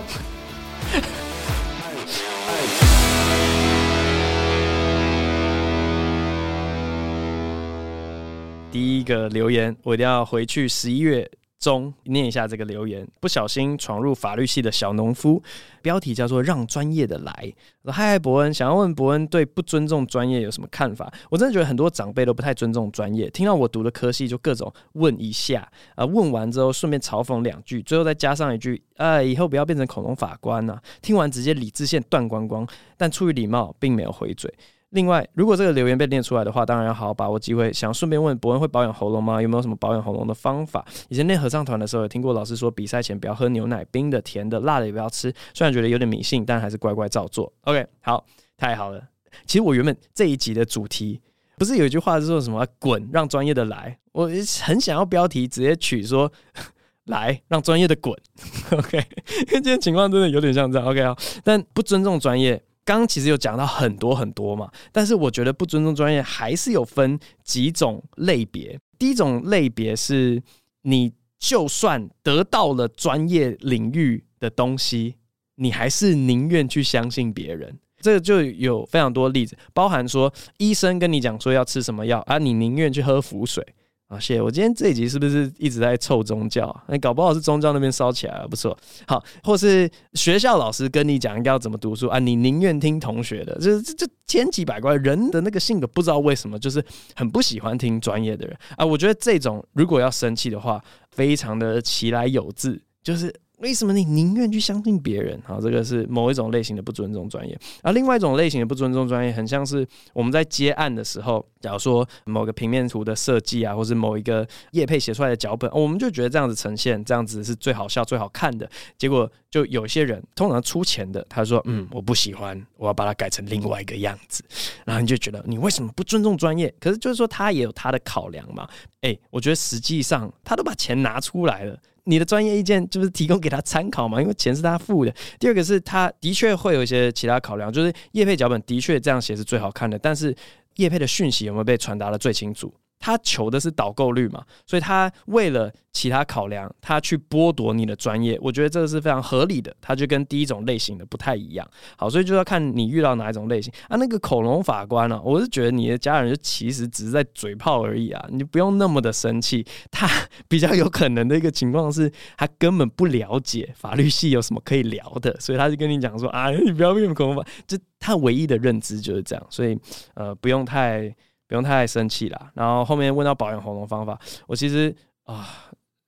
[8.69, 13.07] 第一个留言，我一定要回去十一月中念一下这个留言。
[13.19, 15.41] 不小心闯入法律系的小农夫，
[15.81, 17.53] 标题叫做“让专业的来”。
[17.85, 21.11] 嗨嗨，博恩，想要问伯恩对不尊重专业有什么看法？
[21.29, 23.29] 我真的觉得很多长辈都不太尊重专业。
[23.29, 30.79] 听到我读的科系，就各种问一下，啊、问完之后顺便嘲讽两句，最后再加上一句，呃，以后不要变成恐龙法官、啊。
[31.01, 34.53] 听完直接理智线断光光，但出于礼貌，并没有回嘴。
[34.91, 37.73] 另外，如果这个留言被念出来的话，当然要好好把握机会。
[37.73, 39.41] 想顺便问博恩会保养喉咙吗？
[39.41, 40.85] 有没有什么保养喉咙的方法？
[41.09, 45.33] 以前练合唱团的时候，有听过老师说，比赛前不要喝牛奶，冰的、甜的、辣的也不要吃。
[45.53, 47.51] 虽然觉得有点迷信，但还是乖乖照做。
[47.65, 49.03] OK，好，太好了。
[49.45, 51.19] 其实我原本这一集的主题
[51.57, 53.99] 不是有一句话是说什么“滚，让专业的来”？
[54.13, 56.31] 我很想要标题直接取说
[57.05, 58.17] “来，让专业的滚”。
[58.71, 60.87] OK，因为今天情况真的有点像这样。
[60.87, 62.63] OK 啊，但不尊重专业。
[62.87, 68.79] 刚刚其实有讲到很多很多嘛，但是我觉得不尊重专业还是有分几种类别。
[68.97, 70.41] 第一种类别是，
[70.83, 75.15] 你就算得到了专业领域的东西，
[75.55, 77.77] 你还是宁愿去相信别人。
[77.99, 83.61] 这个就有非常多例子，包含说医生跟你讲说要吃什么药啊，你宁愿去喝符水。
[84.07, 84.41] 啊，谢谢。
[84.41, 86.73] 我今天这一集是不是一直在凑宗教？
[86.87, 88.77] 那搞不好是宗教那边烧起来了，不错。
[89.05, 94.95] 好，或是学校老师跟你讲应该要怎么读书啊，你宁愿听同学的，这这这千奇百怪。
[94.95, 96.83] 人的那个性格不知道为什么就是
[97.15, 98.85] 很不喜欢听专业的人啊。
[98.85, 103.33] 我觉得这种如果要生气的话，非常的其来有自，就是。
[103.57, 105.39] 为什么你宁愿去相信别人？
[105.43, 107.57] 好，这个是某一种类型的不尊重专业。
[107.81, 118.69] 而另外一种类型的不尊重专业，很像是我们在接案的时候，假如说某个平面图的设计啊，或是某一个业配写出来的脚本，我们就觉得这样子呈现，这样子是最好笑、最好看的。
[118.95, 124.43] 结果就有些人通常出钱的，他说：“嗯，我不喜欢，我要把它改成另外一个样子。”
[124.85, 126.71] 然后你就觉得你为什么不尊重专业？
[126.79, 128.69] 可是就是说他也有他的考量嘛。
[129.01, 131.75] 诶，我觉得实际上他都把钱拿出来了。
[132.07, 135.13] 你的专业意见就是提供给他参考嘛，因为钱是他付的。
[135.39, 140.35] 第二个是他的确会有一些其他考量，就是叶配脚本的确这样写是最好看的，但是
[140.77, 142.73] 叶配的讯息有没有被传达的最清楚？
[142.99, 149.75] 他求的是导购率嘛，所以他为了其他考量，他去剥夺你的专业，我觉得这个是非常合理的。
[149.79, 151.67] 他就跟第一种类型的不太一样。
[151.95, 153.97] 好，所以就要看你遇到哪一种类型啊。
[153.97, 159.65] 那个恐龙法官呢、我是觉得你的家人就其实只是在嘴炮而已啊，你不用那么的生气。
[159.89, 160.07] 他
[160.47, 169.47] 比较有可能的一个情况是，他根本不了解法律系有什么可以聊的，所以他就跟你讲说啊，你不要变恐龙法，就他唯一的认知就是这样。
[169.49, 169.77] 所以
[170.15, 171.15] 呃，不用太。
[171.47, 172.51] 不用太生气啦。
[172.53, 175.47] 然后后面问到保养喉咙方法，我其实啊，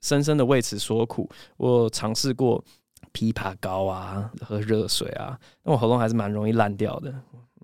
[0.01, 1.29] 深深的为此所苦。
[1.57, 2.63] 我尝试过
[3.13, 7.13] 枇杷膏啊，喝热水啊，那我喉咙还是蛮容易烂掉的。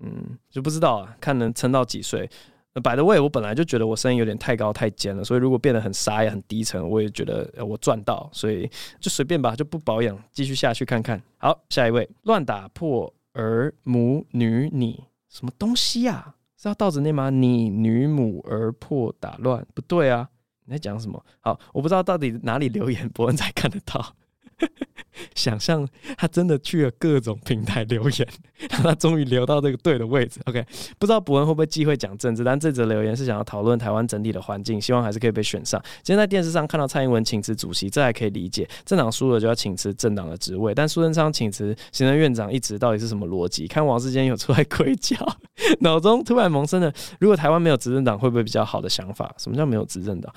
[0.02, 2.28] 嗯，就不知道啊，看能撑到几岁。
[2.74, 11.18] By the way，我本来就觉得我声音有点太高太尖了，所以如果变得很沙哑、很低沉，我也觉得我赚到，所以就随便吧，就不保养，继续下去看看。
[11.38, 16.35] 好，下一位，乱打破儿母女你什么东西啊？
[16.66, 17.30] 是要倒着念吗？
[17.30, 20.28] 你女母而破打乱，不对啊！
[20.64, 21.24] 你在讲什么？
[21.38, 24.16] 好，我不知道到底哪里留言博恩才看得到。
[25.34, 28.28] 想象他真的去了各种平台留言，
[28.68, 30.40] 他终于留到这个对的位置。
[30.44, 30.64] OK，
[30.98, 35.80] 不知道博文会不会忌讳讲政治，但这则留言是想要讨论台湾整体的环境，希望还是可以被选上。
[36.02, 40.74] 今天在电视上看到蔡英文请辞主席，这还可以理解，政党输了就要请辞政党的职位。
[40.74, 43.66] 但苏贞昌请辞行政院长一职，到底是什么逻辑？
[43.66, 45.16] 看王世坚有出来鬼叫，
[45.80, 49.34] 脑中突然萌生了，如果台湾没有执政党，会不会比较好的想法？
[49.38, 50.32] 什么叫没有执政党？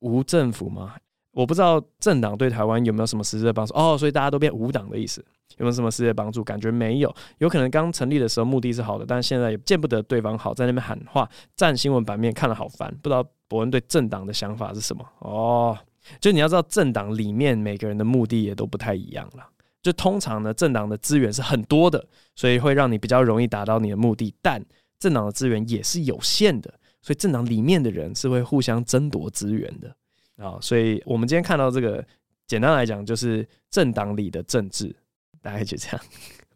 [0.00, 0.94] 无政府吗？
[1.32, 5.24] 我不知道政党对台湾有没有什么实质的帮助哦，所以大家都变无党的意思，
[5.58, 6.42] 有没有什么实质的帮助？
[6.42, 12.92] 感觉没有，有可能刚成立的时候目的是好的，但现在也见不得对方好，在那边喊话，占新闻版面，看了好烦。
[13.00, 15.04] 不知道伯恩对政党的想法是什么？
[15.20, 15.78] 哦，
[16.20, 19.46] 就你要知道，政党里面每个人的目的也都不太一样了。
[19.82, 24.62] 就通常呢，政党的资源是很多的，所以会让你比较容易达到你的目的，但
[24.98, 29.94] 政党的资源也是有限的，所以政党里面的人是会互相争夺资源的。
[30.40, 32.04] 啊，所以我们今天看到这个，
[32.46, 34.94] 简单来讲就是政党里的政治，
[35.42, 36.00] 大概就这样。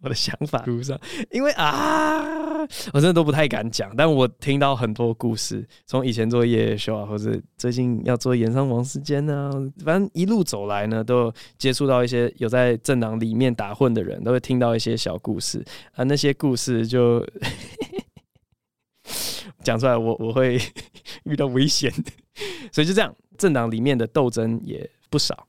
[0.00, 2.22] 我的想法路上，因为啊，
[2.92, 9.50] 我真的都不太敢讲，但我听到很多故事，从以前做夜夜秀啊，或者最近要做盐商王世坚呢，
[9.82, 17.26] 反正一路走来呢，都接触到一些有在政党里面打混的人，都会听到一些小故事啊，那些故事就
[19.64, 20.60] 讲出来我，我我会
[21.24, 22.12] 遇到危险的，
[22.72, 23.14] 所以就这样。
[23.36, 25.48] 政党里面的斗争也不少。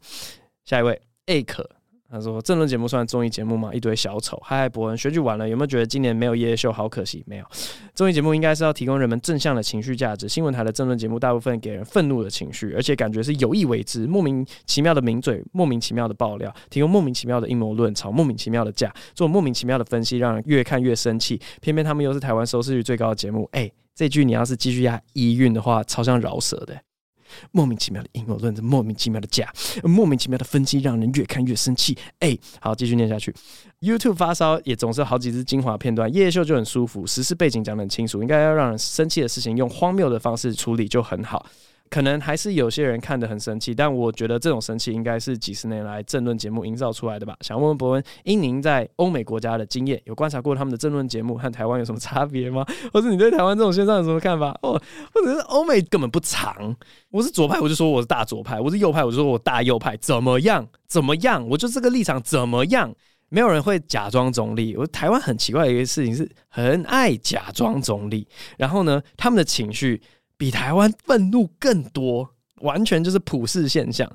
[0.63, 1.69] 下一位，A 可，
[2.09, 3.69] 他说：“政论节目算综艺节目吗？
[3.71, 7.23] 一堆小丑。”嗨，博恩，选举完了，有没有觉得今年没有夜夜秀好可惜？
[7.27, 7.45] 没有，
[7.93, 10.27] 综艺节目应该是要提供人们正向的情绪价值。
[10.27, 21.39] 新闻台的政论节目大部分给人愤怒的情绪，而且感觉是有意为之，莫名其妙的名嘴，莫名其妙的爆料，提供莫名其妙的阴谋论，吵莫名其妙的架，做莫名其妙的分析，让人越看越生气。
[21.61, 23.47] 偏偏他们又是台湾收视率最高的节目。
[23.51, 26.77] 哎、这句你要是继续押一韵的话，超像饶舌的。
[27.51, 29.51] 莫名其妙的阴谋论，莫名其妙的假，
[29.83, 31.97] 莫名其妙的分析，让人越看越生气。
[32.19, 33.33] 哎、好，继续念下去。
[33.81, 41.45] YouTube 发烧也总是好几支精华片段，夜夜秀就很舒服，时事背景讲得很清楚，应该要让人生气的事情用荒谬的方式处理就很好。
[41.89, 47.37] 可能还是有些人看得很生气，但我觉得这种生气应该是几十年来政论节目营造出来的吧。
[47.41, 52.65] 想问问博恩，因您在欧美国家的经验，有观察过他们的政论节目和台湾有什么差别吗？
[52.91, 54.49] 或者你对台湾这种现象有什么看法？
[54.63, 54.81] 哦，
[55.13, 56.75] 或者是欧美根本不长，
[57.11, 59.95] 我是左派，我就说我是大左派；我是右派，我就说我大右派。
[59.97, 60.67] 怎么样？
[60.87, 61.47] 怎么样？
[61.47, 62.93] 我就这个立场怎么样？
[63.29, 64.75] 没有人会假装中立。
[64.75, 68.27] 我台湾很奇怪的一个事情是，很爱假装中立。
[68.57, 70.01] 然后呢，他们的情绪。
[70.37, 72.29] 比台湾愤怒更多，
[72.61, 74.09] 完全就是普世现象。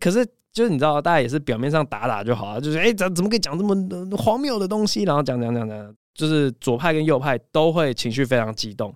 [0.00, 5.04] 可是，就是你知道，大家也是表面上打打就好了，就是哎，怎、怎么可以讲这么荒谬的东西？
[5.04, 8.94] 然后讲讲讲讲，就是左派跟右派都会情绪非常激动。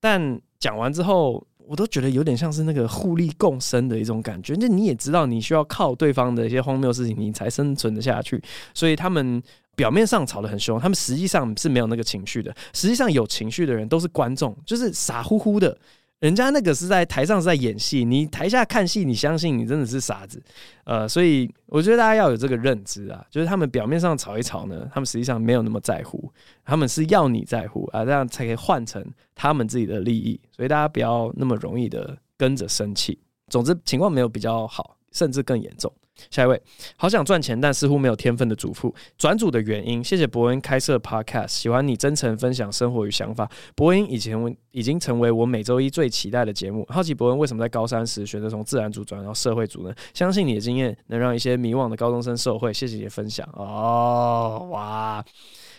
[0.00, 4.56] 但讲完之后，我都觉得有点像是那个互利共生的一种感觉。
[4.56, 8.42] 就你也知道，你需要靠对方的一些荒谬事情，你才生存得下去。
[8.74, 9.42] 所以他们
[9.76, 12.54] 表面上吵得很凶，他们实际上是没有那个情绪的。
[12.74, 15.78] 实际上有情绪的人都是观众，就是傻乎乎的。
[16.20, 20.42] 人家那个是在台上是在演戏，你台下看戏，你相信你真的是傻子，
[20.84, 26.30] 呃，所以我觉得大家要有这个认知啊，就是他们表面上吵一吵呢，他们实际上没有那么在乎，
[26.62, 29.02] 他们是要你在乎啊，这样才可以换成
[29.34, 33.18] 他们自己的利益，所以大家不要那么容易的跟着生气。
[33.48, 35.90] 总之，情况没有比较好，甚至更严重。
[36.30, 36.60] 下一位，
[36.96, 38.94] 好想赚钱，但似乎没有天分的主妇。
[39.16, 43.50] 转组的原因，谢谢博恩开设 Podcast，喜欢你真诚分享生活与想法。
[43.74, 46.86] 博恩以前已经成为我每周一最期待的节目。
[46.88, 49.94] 好奇博恩为什么在高三时选择从自然组转到社会组呢？
[50.14, 52.72] 相信你的经验能让一些迷惘的高中生受惠。
[52.72, 55.24] 谢谢你的分享哦，哇，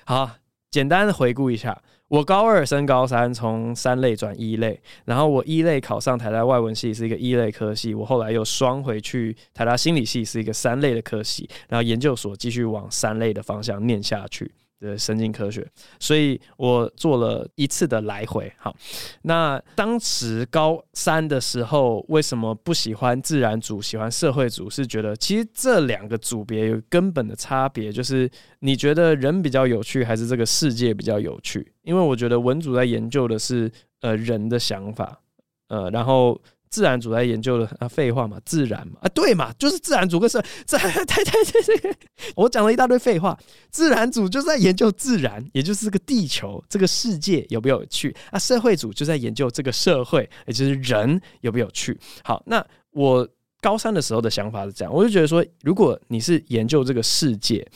[0.06, 0.30] 好，
[0.70, 1.82] 简单的回顾一下。
[2.12, 7.94] 我高二升高三，从三类转一类，然后我一类考上台大外文系，是一个一类科系。
[7.94, 14.52] 我后来又双回去台大心理系，是一个三类的科系，然后研究所继续往三类的方向念下去。
[14.82, 15.66] 的神经科学，
[16.00, 18.52] 所以我做了一次的来回。
[18.58, 18.76] 好，
[19.22, 24.70] 那当时高三的时候，为什么不喜欢自然组，喜欢社会组？
[24.70, 31.72] 是觉得其实这两个组别有根本的差别，就是你觉得人比较有趣，还是这个世界比较有趣？
[31.84, 35.22] 因为我觉得文组在研究的是呃人的想法，
[35.68, 36.42] 呃，然后。
[36.72, 41.94] 自然组在研究的啊，废话嘛，自然嘛，啊，对嘛，就是自然组跟社，这太太太这个，
[42.34, 43.38] 我讲了一大堆废话。
[43.70, 48.40] 自然组就是在研究自然，也就是这个地球这个世界有没有趣啊？
[48.40, 52.00] 社会组就在研究这个社会，也就是人有没有趣。
[52.24, 53.28] 好，那我
[53.60, 57.70] 高三的时候的想法是这样，我就觉得说，如果你是研究这个世界，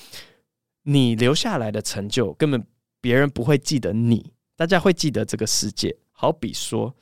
[0.83, 2.65] 你留下来的成就根本
[3.01, 5.93] 别人不会记得你，大家会记得这个世界。
[6.13, 6.95] 好比说。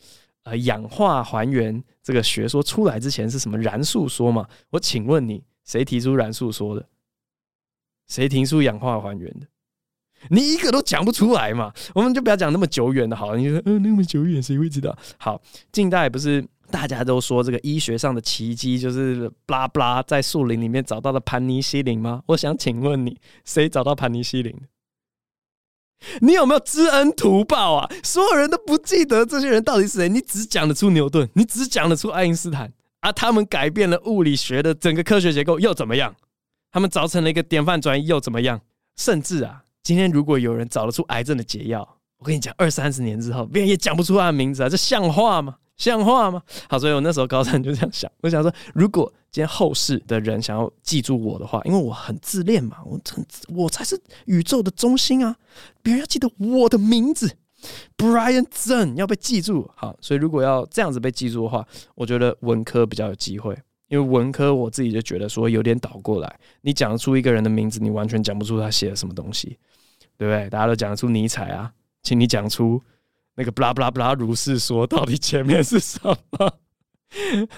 [0.44, 4.48] 呃，氧化还原这个学说出来之前是什么燃素说嘛？
[4.70, 6.86] 我请问你，谁提出燃素说的？
[8.08, 9.48] 谁提出氧化还原的？
[10.30, 11.74] 你一个都讲不出来嘛？
[11.96, 13.38] 我们就不要讲那么久远的，好了。
[13.38, 14.98] 你说，嗯、那么久远，谁会知道？
[15.18, 22.22] 好，近代不是大家都说这个医学上的奇迹，就是布拉布拉在树林里面找到了盘尼西林吗？
[22.28, 24.62] 我想请问你，谁找到盘尼西林的？
[26.22, 27.90] 你有没有知恩图报啊？
[28.04, 33.12] 所有人都不记得这些人到底是谁，你只讲得出牛顿，你只讲得出爱因斯坦啊？
[33.12, 36.16] 他们改变了物理学的整个科学结构又怎么样？
[36.72, 38.60] 他们造成了一个典范转移又怎么样？
[38.98, 45.56] 甚至啊，今天如果有人找得出癌症的解药，我跟你讲，二三十年之后，别人也讲不出他的名字啊，这像话吗？
[45.78, 46.42] 像话吗？
[46.70, 55.36] 好，所以我那时候高三就这样想， 我想说，如果今天后世的人想要记住我的话，因为我很自恋嘛，我很我才是宇宙的中心啊，
[55.82, 57.36] 别人要记得我的名字
[57.98, 59.70] ，Brian Zen 要被记住。
[59.76, 63.58] 好，所以如果要这样子被记住的话，我觉得文科比较有机会，
[63.88, 69.58] 因为文科我自己就觉得说有点倒过来，你讲得出一个人的名字，你完全讲不出他写了什么东西，
[70.18, 70.48] 对不对？
[70.52, 72.80] 大家都讲得出尼采啊，请你讲出。
[73.36, 76.54] 那个布拉布拉布拉如是说，到底前面是什么？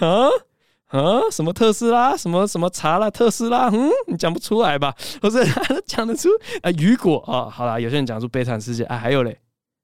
[0.00, 0.28] 啊
[0.86, 1.20] 啊？
[1.30, 2.16] 什么特斯拉？
[2.16, 3.68] 什么什么查拉特斯拉？
[3.68, 4.94] 嗯，你讲不出来吧？
[5.20, 5.44] 不是，
[5.86, 6.28] 讲得出
[6.62, 6.70] 啊？
[6.72, 7.50] 雨果啊？
[7.50, 9.38] 好啦，有些人讲出悲惨世界啊，还有嘞，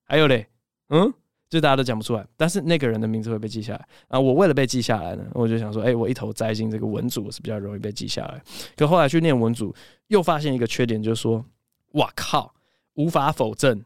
[0.05, 0.47] 还有嘞，
[0.90, 1.12] 嗯，
[1.51, 4.18] 就大家都讲不出来，但是那个人的名字会被记下来啊。
[4.18, 8.43] 我为了被记下来呢，我就想说，哎、我一头栽进这个文组是比较容易被记下来。
[8.76, 9.74] 可后来去念文组，
[10.07, 11.45] 又发现一个缺点，就是说，
[11.93, 12.55] 哇靠，
[12.95, 13.84] 无法否认，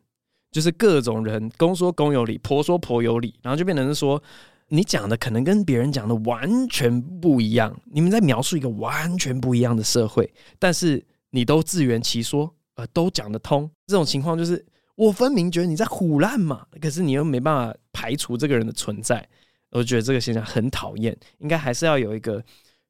[0.57, 4.23] 就是各种人公说公有理，婆说婆有理，然后就变成是说，
[4.69, 13.71] 你讲的可能跟别人讲的完全不一样，你们在描述一个完全不一样的社会，但是你都自圆其说，呃，都讲得通。
[13.87, 14.65] 这种情况就是。
[14.95, 19.29] 我分明觉得你在唬烂嘛，可是你又没办法排除这个人的存在，
[19.73, 21.15] 我觉得这个现象很讨厌。
[21.37, 22.43] 应该还是要有一个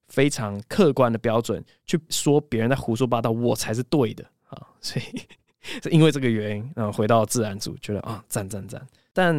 [0.06, 4.56] 非常客观的标准去说别人在胡说八道，我才是对的啊。
[4.80, 5.20] 所以
[5.82, 8.80] 是因为这个原因，然后回到自然组，觉得啊，赞赞赞。
[9.12, 9.34] 但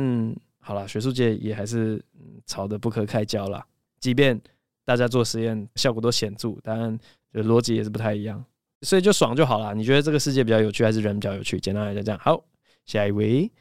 [0.59, 2.03] 好了，学术界也还是
[2.45, 3.65] 吵得不可开交啦。
[3.99, 4.39] 即便
[4.85, 6.99] 大家做实验效果都显著，但
[7.33, 8.43] 逻辑也是不太一样。
[8.81, 9.73] 所以就爽就好了。
[9.73, 11.59] 你觉得这个世界比较有趣，还是人比较有趣？
[11.59, 12.43] 简单来讲，这样好。
[12.85, 13.51] 下一位，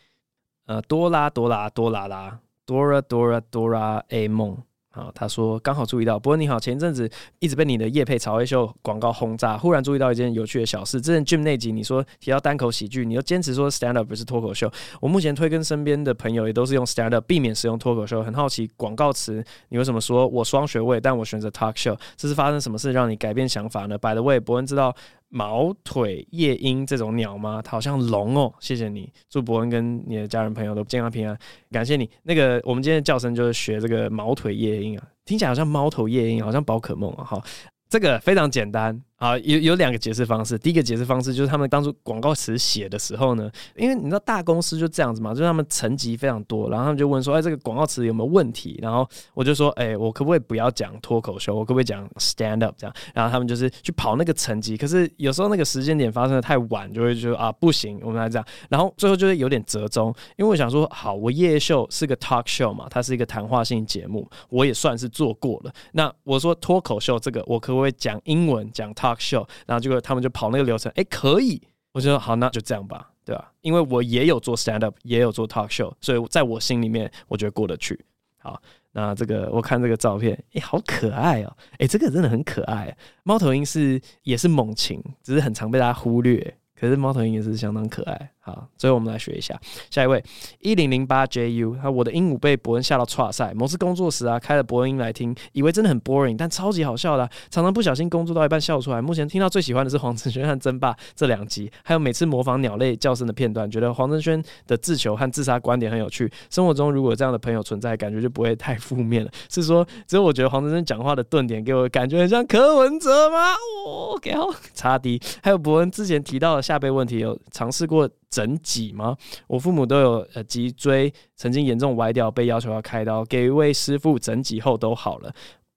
[0.66, 4.58] 呃，多拉多拉多拉拉，Dora Dora Dora A 梦。
[4.96, 10.98] 啊，他说刚好注意到，伯恩你好，前一阵子一直被你的夜配潮黑秀广告轰炸，忽然注意到一件有趣的小事。
[10.98, 14.72] 之前 Jim 那集你说提到单口喜剧，你又坚持说 stand up 不是脱口秀。
[15.00, 18.22] 我目前推跟身边的朋友也都是用 stand up，避免使用脱口秀。
[18.22, 21.94] 很好奇广告词，你为什么说我双学位，但我选择 talk show？
[22.16, 24.96] 这是发生什么事让你改变想法呢？By the way，伯恩知道
[25.36, 27.60] 毛腿夜莺这种鸟吗？
[27.62, 28.50] 它好像龙哦。
[28.58, 31.38] 谢谢你，祝伯恩跟你的家人朋友都健康平安。
[31.70, 32.08] 感谢你。
[32.22, 37.24] 那个我们今天的叫声就是学这个毛腿夜莺啊，听起来好像猫头夜莺，好像宝可梦啊。
[37.24, 37.44] 好，
[37.90, 38.98] 这个非常简单。
[39.16, 40.58] 啊，有有两个解释方式。
[40.58, 48.78] 第一个解释方式就是他们当初广告词写的时候呢，因为你知道大公司就这样子嘛，就是他们层级非常多，然后他们就问说，哎，这个广告词有没有问题？
[48.82, 52.94] 然后我就说，哎，我可不可以不要讲脱口秀，我可不可以讲 stand up 这样？
[53.14, 58.46] 然后他们就是去跑那个层级，可是有时候那个时间点发生的太晚，就会说啊不行，我们来这样。
[58.68, 65.72] 然后最后就是有点折中，因为我想说，好，我夜秀是个 talk show 嘛，它是一个谈话性节目，我也算是做过了。
[65.92, 69.46] 那我说脱口秀这个，我可不可以讲英文讲他 talk show？
[69.66, 73.52] 然后结果他们就跑那个流程，哎，可以，我就说好，那就这样吧，对吧？
[73.60, 78.04] 因为我也有做 stand up，也有做 talk show，所以在我心里面，我觉得过得去。
[78.38, 78.60] 好，
[78.92, 82.96] 那这个我看这个照片，哎，好可爱哦，哎，这个真的很可爱。
[83.22, 86.56] 猫头鹰是也是猛禽，只是很常被大家忽略。
[86.78, 88.30] 可是猫头鹰也是相当可爱。
[88.46, 89.58] 好，最后我们来学一下。
[89.90, 90.22] 下一位
[90.60, 93.52] 一零零八 JU，他我的鹦鹉被伯恩吓到剉赛。
[93.52, 99.02] 某次工作时啊，开了伯恩音来听，以为真的很 boring，但超级好笑的，常常不小心工作到一半笑出来。
[99.02, 106.30] 目前听到最喜欢的是黄承轩和争霸这两集，还有每次模仿鸟类叫声的片段，觉得黄承轩的自求和自杀观点很有趣。
[106.48, 109.30] 生活中如果这样的朋友存在，感觉就不会太负面了。
[109.50, 113.54] 是说，只有我觉得黄承轩讲话的顿点给我感觉很像柯文哲吗？
[113.88, 115.20] 哦，给好差低。
[115.42, 118.08] 还有伯恩之前提到的下背问题，有尝试过。
[118.30, 119.16] 整脊吗？
[119.46, 125.32] 我父母都有呃脊椎曾经严重歪掉，被要求要开刀，给一位师傅整脊后都好了。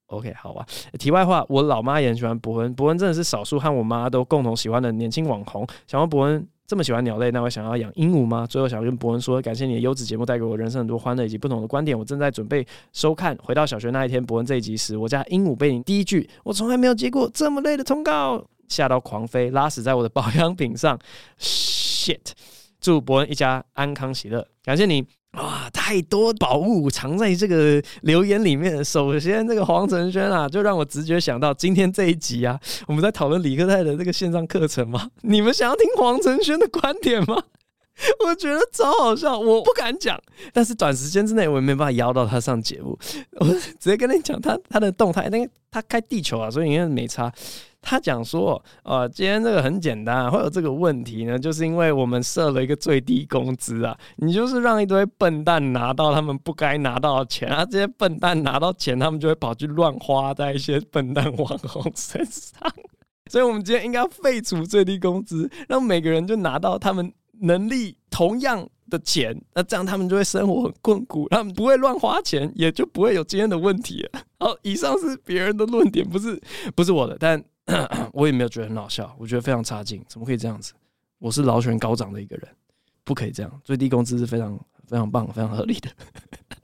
[0.08, 0.66] OK，好啊。
[0.98, 5.68] 题外话，我老妈也很喜欢伯恩，伯恩真的是少数和我妈都共同喜欢的年轻网红。
[5.86, 8.48] 想问伯恩，这么喜欢鸟类，那会想要养鹦鹉吗？
[8.48, 11.98] 最后想跟伯恩说，感谢你的优质节目带给我人生很多欢乐以及不同的观点。
[11.98, 20.98] 我正在准备收看《回到小学那一天》伯恩这一集时，我家鹦鹉被你第一句“我从来没有接过这么累的通告”吓到狂飞，拉屎在我的保养品上。
[22.10, 22.32] shit！
[22.82, 25.70] 祝伯恩一家安康喜乐，感谢你哇！
[25.72, 28.84] 太多宝物藏在这个留言里面。
[28.84, 35.10] 首先，这个黄承轩啊，就让我直觉想到今天这一集啊，我们在讨论李克泰的这个线上课程嘛。
[35.22, 37.44] 你们想要听黄承轩的观点吗？
[38.26, 40.20] 我觉得超好笑，我不敢讲，
[40.54, 42.98] 但是短时间之内我也没办法邀到他上节目。
[43.40, 47.32] 我直接跟你讲他他的动态，那个他开地球啊，所以应该没差。
[47.82, 62.70] 他讲说，呃，今天这个很简单，会有这个问题呢，就是因为我们设了一个最低工资啊，你就是让一堆笨蛋拿到他们不该拿到的钱啊，这些笨蛋拿到钱，他们就会跑去乱花在一些笨蛋网红身上，
[63.32, 67.10] 所以我们今天应该废除最低工资，让每个人就拿到他们
[67.42, 74.22] 能力同样的钱，那这样他们就会生活很困苦，他们不会乱花钱，也就不会有今天的问题了。
[74.40, 76.42] 好， 以上是别人的论点，不是
[76.76, 77.44] 不是我的，但。
[78.14, 80.74] 我也没有觉得很好笑，我觉得非常差劲，怎么可以这样子？
[81.20, 82.50] 我是劳权高涨的一个人，
[83.04, 83.62] 不可以这样。
[83.64, 85.92] 最低工资是非常非常棒、非常合理的。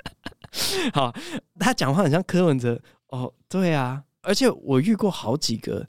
[0.93, 1.13] 好，
[1.59, 5.88] 他讲话很像柯文哲哦，对啊，而且我遇过好几个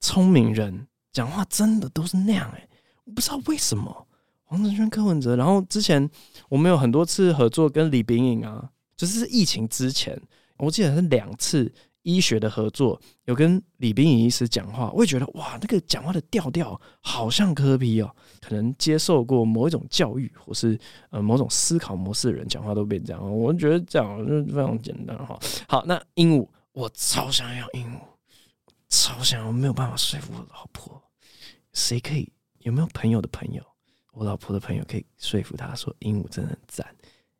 [0.00, 2.68] 聪明人，讲话真的都是那样哎、
[3.04, 4.07] 我不知道为什么
[4.48, 5.36] 黄承轩、柯文哲。
[5.36, 6.10] 然后之前
[6.48, 10.20] 我们有很多次合作，跟李秉颖啊，就是疫情之前，
[10.56, 11.72] 我记得是两次。
[12.02, 20.78] 医学的合作，有跟李冰仪医师讲话，我也觉得哇，那个讲话的调调好像柯 P 哦，可能接受过某一种教育，或是
[21.10, 23.38] 呃某种思考模式的人讲话都变这样。
[23.38, 25.38] 我觉得这样就非常简单哈。
[25.68, 28.00] 好，那鹦鹉，我超想要鹦鹉，
[28.88, 31.02] 超想要，没有办法说服我老婆。
[31.74, 32.32] 谁可以？
[32.60, 33.62] 有没有朋友的朋友？
[34.18, 36.84] 我老婆的朋友可以说服他说，鹦鹉真的很赞。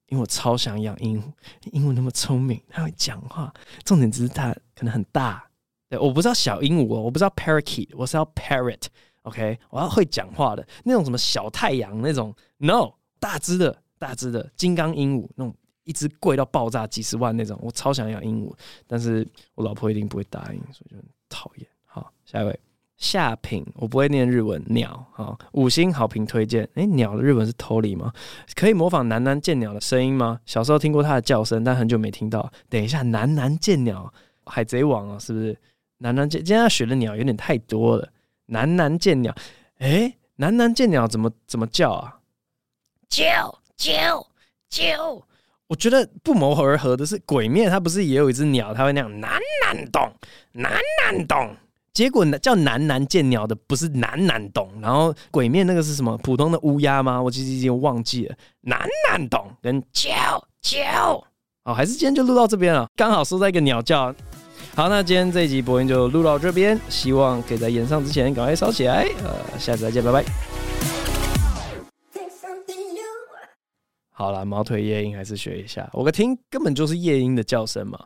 [0.07, 1.33] 因为我超想养鹦鹉，
[1.73, 3.53] 鹦鹉那么聪明，它会讲话。
[3.85, 5.45] 重点只是它可能很大。
[5.89, 8.85] 对，我不知道小鹦鹉哦，我不知道 parakeet，我是要 parrot。
[9.23, 18.55] OK，我要会讲话的那种什么小太阳那种，no，大只的大只的金刚鹦鹉那种，一只贵到爆炸几十万那种，我超想养鹦鹉，
[18.87, 21.69] 但是我老婆一定不会答应，所以就很讨厌。
[21.85, 22.61] 好，下一位。
[22.99, 24.63] 夏品，我不会念日文。
[24.67, 26.69] 鸟，好，五星好评推荐。
[26.75, 28.13] 诶，鸟的日文是 tori 吗？
[28.55, 30.41] 可以模仿南南见鸟的声音吗？
[30.45, 32.51] 小时候听过它的叫声，但很久没听到。
[32.69, 34.13] 等一下，南南见鸟，
[34.45, 35.57] 海贼王啊，是不是？
[35.99, 38.09] 南南见，今天要学的鸟有点太多了。
[38.47, 39.35] 南南见鸟，
[39.79, 42.19] 诶，南南见鸟怎么怎么叫啊？
[43.09, 44.27] 叫叫
[44.69, 45.23] 叫！
[45.69, 50.13] 我觉得不谋而合的是鬼灭，它不是也有一只鸟，它会那样南南咚，
[50.53, 50.73] 南
[51.05, 51.57] 南咚。
[51.99, 57.21] 结果叫南南见鸟的不是南南懂，然后鬼面那个是什么普通的乌鸦吗？
[57.21, 58.37] 我其实已经忘记了。
[58.61, 58.79] 南
[59.11, 60.09] 南懂跟叫
[60.63, 61.21] 叫，
[61.65, 64.15] 好，还是今天就录到这边了，刚好说在一个鸟叫。
[64.77, 69.05] 好，那今天这一集播音就录到这边，希望可以在演上之前赶快烧起来。
[69.25, 70.25] 呃，下次再见，拜拜。
[74.13, 77.99] 好了，毛腿夜莺还是学一下，我个听根本就是夜莺的叫声嘛。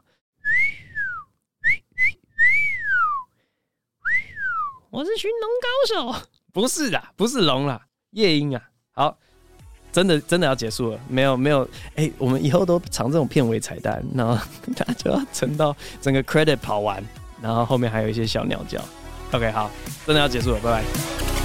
[4.93, 7.81] 我是寻龙高手，不是的，不是龙啦，
[8.11, 8.63] 夜莺啊。
[8.91, 9.17] 好，
[9.91, 11.67] 真的真的要结束了，没有没有，
[11.97, 14.35] 哎、我们以后都藏这种片尾彩蛋，然后
[14.77, 17.03] 大家就要撑到整个 credit 跑完，
[17.41, 18.85] 然后后面还有一些小鸟叫。
[19.33, 19.71] OK，好，
[20.05, 21.42] 真的要结束了，拜拜。